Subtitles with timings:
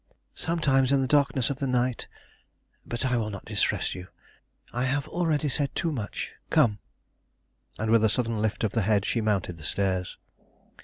[0.33, 2.07] Sometimes, in the darkness of the night
[2.87, 4.07] But I will not distress you.
[4.73, 6.79] I have already said too much; come,"
[7.77, 10.17] and with a sudden lift of the head she mounted the stairs.